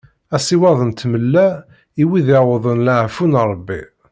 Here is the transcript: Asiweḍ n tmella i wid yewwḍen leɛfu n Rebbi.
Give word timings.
Asiweḍ 0.35 0.79
n 0.89 0.91
tmella 0.93 1.47
i 2.01 2.03
wid 2.09 2.27
yewwḍen 2.33 2.83
leɛfu 2.85 3.25
n 3.27 3.39
Rebbi. 3.49 3.81